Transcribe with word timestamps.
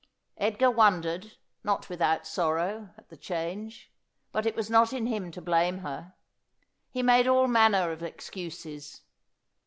Edgar 0.37 0.71
wondered, 0.71 1.33
not 1.63 1.87
without 1.87 2.25
sorrow, 2.25 2.89
at 2.97 3.09
the 3.09 3.15
change; 3.15 3.91
but 4.31 4.47
it 4.47 4.55
was 4.55 4.67
not 4.67 4.93
in 4.93 5.05
him 5.05 5.29
to 5.29 5.43
blame 5.43 5.77
her. 5.85 6.15
He 6.89 7.03
made 7.03 7.27
all 7.27 7.45
manner 7.47 7.91
of 7.91 8.01
excuses. 8.01 9.01